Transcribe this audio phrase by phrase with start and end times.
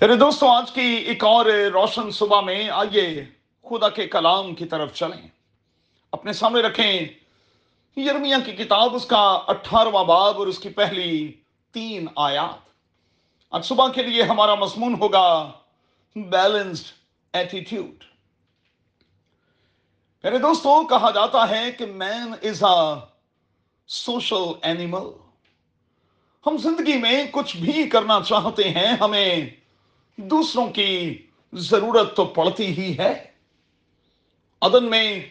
[0.00, 3.24] میرے دوستوں آج کی ایک اور روشن صبح میں آئیے
[3.62, 5.28] خدا کے کلام کی طرف چلیں۔
[6.12, 7.00] اپنے سامنے رکھیں
[7.96, 11.32] یرمیا کی کتاب، اس کا اٹھارواں باب اور اس کی پہلی
[11.72, 12.68] تین آیات۔
[13.50, 15.52] آج صبح کے لیے ہمارا مضمون ہوگا
[16.16, 16.92] بیلنسڈ
[17.32, 18.04] ایٹیٹیوڈ
[20.24, 23.04] میرے دوستوں کہا جاتا ہے کہ مین از اے
[23.88, 25.10] سوشل اینیمل
[26.46, 29.63] ہم زندگی میں کچھ بھی کرنا چاہتے ہیں، ہمیں
[30.16, 31.22] دوسروں کی
[31.52, 33.24] ضرورت تو پڑتی ہی ہے۔
[34.62, 35.28] عدن میں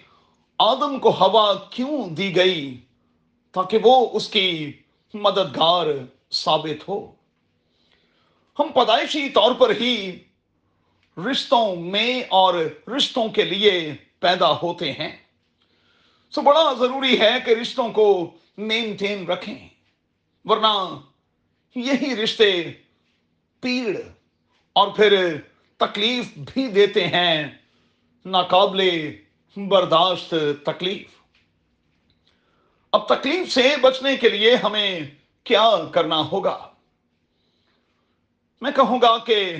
[0.60, 2.82] آدم کو ہوا کیوں دی گئی
[3.52, 4.74] تاکہ وہ اس کی
[5.14, 5.86] مددگار
[6.32, 7.12] ثابت ہو؟
[8.60, 10.20] ہم پیدائشی طور پر ہی
[11.32, 12.54] رشتوں میں اور
[12.88, 15.18] رشتوں کے لیے پیدا ہوتے ہیں۔
[16.32, 19.68] سو بڑا ضروری ہے کہ رشتوں کو مینٹین رکھیں،
[20.46, 21.00] ورنہ
[21.76, 22.72] یہی رشتے
[23.60, 23.98] پیڑ
[24.74, 25.38] اور پھر
[25.78, 27.48] تکلیف بھی دیتے ہیں،
[28.26, 29.12] ناقابل
[29.58, 30.34] برداشت
[30.66, 31.08] تکلیف۔
[32.92, 35.00] اب تکلیف سے بچنے کے لیے ہمیں
[35.44, 36.70] کیا کرنا ہوگا؟
[38.62, 39.56] میں کہوں گا کہ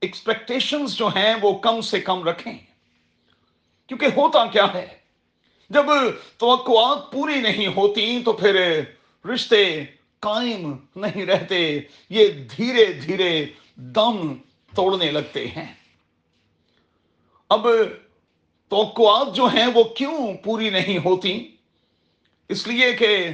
[0.00, 2.58] ایکسپیکٹیشنز جو ہیں وہ کم سے کم رکھیں۔
[3.86, 4.98] کیونکہ ہوتا کیا ہے،
[5.70, 5.84] جب
[6.38, 8.82] توقعات پوری نہیں ہوتی تو پھر
[9.34, 9.84] رشتے
[10.20, 14.34] قائم نہیں رہتے، یہ دھیرے دھیرے دم
[14.74, 15.74] توڑنے لگتے ہیں۔
[17.48, 17.66] اب
[18.68, 21.56] توقعات جو ہیں وہ کیوں پوری نہیں ہوتی؟
[22.48, 23.28] اس لیے کہ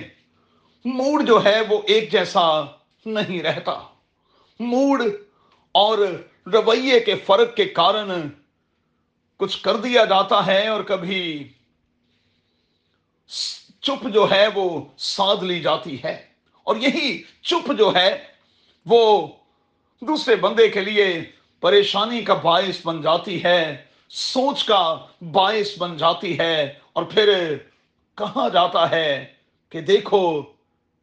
[0.84, 2.62] موڈ جو ہے وہ ایک جیسا
[3.06, 3.80] نہیں رہتا۔
[4.60, 5.02] موڈ
[5.72, 5.98] اور
[6.46, 8.28] رویے کے فرق کے کارن
[9.36, 11.48] کچھ کر دیا جاتا ہے اور کبھی
[13.80, 16.31] چپ جو ہے وہ سادھ لی جاتی ہے۔
[16.64, 18.24] اور یہی چپ جو ہے،
[18.86, 19.28] وہ
[20.00, 26.38] دوسرے بندے کے لیے پریشانی کا باعث بن جاتی ہے، سوچ کا باعث بن جاتی
[26.38, 27.56] ہے اور پھر
[28.14, 29.32] کہا جاتا ہے
[29.70, 30.42] کہ دیکھو،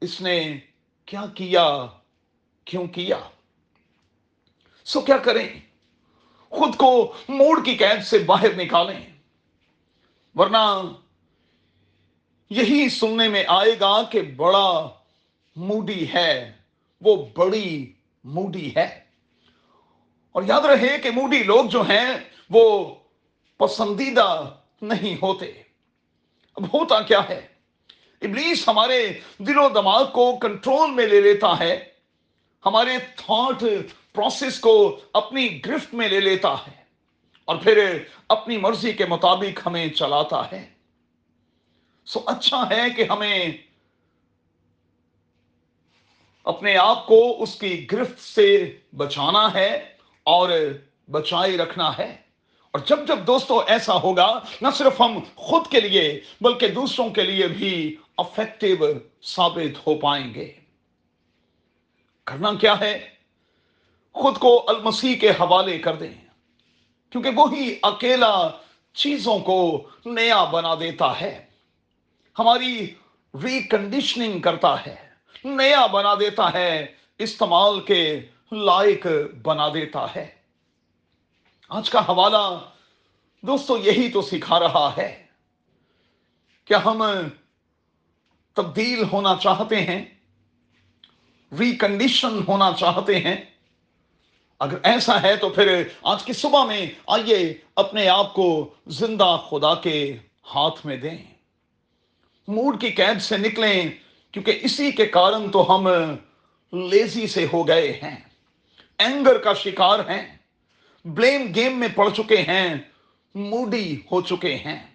[0.02, 0.60] اس نے
[1.06, 1.86] کیا کیا،
[2.66, 3.18] کیوں کیا؟
[4.86, 5.60] سو کیا کریں؟
[6.50, 9.00] خود کو موڑ کی قید سے باہر نکالیں۔
[10.36, 10.92] ورنہ
[12.50, 14.90] یہی سننے میں آئے گا کہ بڑا
[15.56, 16.52] موڈی ہے،
[17.02, 17.94] وہ بڑی
[18.24, 19.00] موڈی ہے۔
[20.32, 22.10] اور یاد رہے کہ موڈی لوگ جو ہیں،
[22.50, 22.96] وہ
[23.58, 25.46] پسندیدہ نہیں ہوتے۔
[26.56, 27.48] اب ہوتا کیا ہے؟
[28.22, 31.86] ابلیس ہمارے دل و دماغ کو کنٹرول میں لے لیتا ہے۔
[32.66, 33.64] ہمارے تھاٹ
[34.14, 36.84] پروسیس کو اپنی گرفت میں لے لیتا ہے۔
[37.46, 40.70] اور پھر اپنی مرضی کے مطابق ہمیں چلاتا ہے۔
[42.06, 43.50] سو اچھا ہے کہ ہمیں
[46.50, 49.90] اپنے آپ کو اس کی گرفت سے بچانا ہے
[50.24, 50.50] اور
[51.12, 52.18] بچائے رکھنا ہے۔
[52.72, 57.24] اور جب جب دوستو ایسا ہوگا، نہ صرف ہم خود کے لیے، بلکہ دوسروں کے
[57.24, 58.86] لیے بھی افیکٹو
[59.24, 60.52] ثابت ہو پائیں گے۔
[62.24, 63.10] کرنا کیا ہے؟
[64.14, 66.14] خود کو المسیح کے حوالے کر دیں۔
[67.10, 68.50] کیونکہ وہی اکیلا
[68.94, 71.46] چیزوں کو نیا بنا دیتا ہے۔
[72.40, 72.94] ہماری
[73.44, 75.09] ریکنڈیشننگ کرتا ہے۔
[75.44, 76.86] نیا بنا دیتا ہے،
[77.18, 78.20] استعمال کے
[78.52, 79.08] لائق
[79.42, 80.32] بنا دیتا ہے۔
[81.70, 82.60] آج کا حوالہ
[83.42, 85.26] دوستو یہی تو سکھا رہا ہے
[86.66, 87.04] کیا ہم
[88.54, 90.06] تبدیل ہونا چاہتے ہیں
[91.60, 93.38] ریکنڈیشن ہونا چاہتے ہیں۔
[94.60, 99.76] اگر ایسا ہے تو پھر آج کی صبح میں آئیے اپنے آپ کو زندہ خدا
[99.76, 100.18] کے
[100.56, 101.18] ہاتھ میں دیں۔
[102.48, 103.90] موڈ کی قید سے نکلیں۔
[104.32, 105.88] کیونکہ اسی کے کارن تو ہم
[106.74, 108.18] لیزی سے ہو گئے ہیں۔
[108.98, 110.38] اینگر کا شکار ہیں۔
[111.06, 112.76] بلیم گیم میں پڑ چکے ہیں۔
[113.36, 114.88] موڈی ہو چکے ہیں۔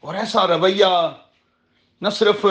[0.00, 0.86] اور ایسا رویہ
[2.00, 2.46] نہ صرف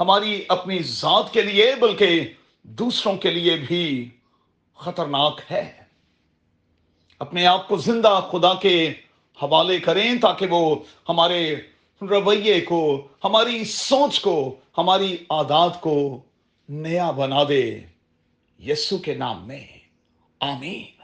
[0.00, 4.10] ہماری اپنی ذات کے لیے بلکہ دوسروں کے لیے بھی
[4.76, 5.72] خطرناک ہے۔
[7.18, 8.90] اپنے آپ کو زندہ خدا کے
[9.42, 10.76] حوالے کریں تاکہ وہ
[11.08, 11.56] ہمارے
[12.08, 16.22] رویے کو، ہماری سوچ کو، ہماری عادات کو
[16.68, 17.80] نیا بنا دے۔
[18.66, 19.66] یسو کے نام میں،
[20.40, 21.01] آمین۔